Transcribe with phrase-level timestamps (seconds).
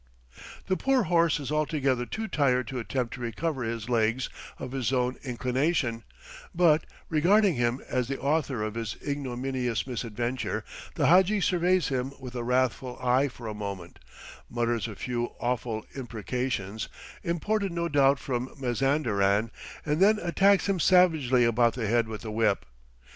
[0.65, 4.91] The poor horse is altogether too tired to attempt to recover his legs of his
[4.91, 6.05] own inclination;
[6.55, 12.33] but, regarding him as the author of his ignominious misadventure, the hadji surveys him with
[12.33, 13.99] a wrathful eye for a moment,
[14.49, 16.89] mutters a few awful imprecations
[17.21, 19.51] imported, no doubt, from Mazanderan
[19.85, 22.65] and then attacks him savagely about the head with the whip.